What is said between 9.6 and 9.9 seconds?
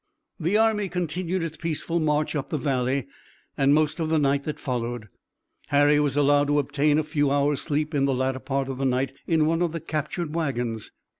of the